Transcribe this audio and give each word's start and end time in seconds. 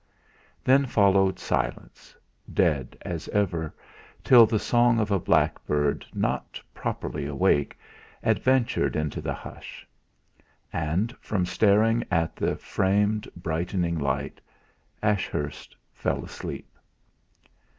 Then 0.63 0.87
followed 0.87 1.37
silence, 1.37 2.15
dead 2.51 2.97
as 3.03 3.27
ever, 3.29 3.71
till 4.23 4.47
the 4.47 4.57
song 4.57 4.99
of 4.99 5.11
a 5.11 5.19
blackbird, 5.19 6.07
not 6.11 6.59
properly 6.73 7.27
awake, 7.27 7.77
adventured 8.23 8.95
into 8.95 9.21
the 9.21 9.35
hush. 9.35 9.87
And, 10.73 11.15
from 11.21 11.45
staring 11.45 12.03
at 12.09 12.35
the 12.35 12.55
framed 12.55 13.29
brightening 13.35 13.99
light, 13.99 14.41
Ashurst 15.03 15.75
fell 15.93 16.25
asleep. 16.25 16.75